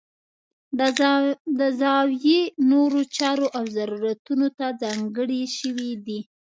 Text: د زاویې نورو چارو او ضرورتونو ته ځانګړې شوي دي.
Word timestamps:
د 1.57 1.59
زاویې 1.81 2.41
نورو 2.71 3.01
چارو 3.17 3.47
او 3.57 3.63
ضرورتونو 3.77 4.47
ته 4.57 4.65
ځانګړې 4.81 5.41
شوي 5.57 5.91
دي. 6.05 6.19